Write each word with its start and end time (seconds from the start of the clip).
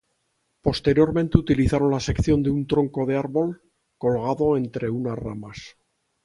Posteriormente 0.63 1.37
utilizaron 1.37 1.91
la 1.91 1.99
sección 1.99 2.41
de 2.41 2.49
un 2.49 2.65
tronco 2.65 3.05
de 3.05 3.17
árbol 3.17 3.61
colgado 3.99 4.57
entre 4.57 4.89
unas 4.89 5.19
ramas. 5.19 5.77